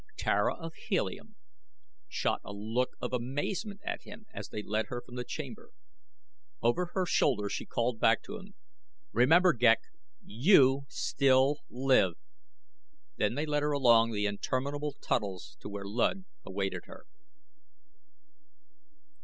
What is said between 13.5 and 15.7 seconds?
her along the interminable tunnels to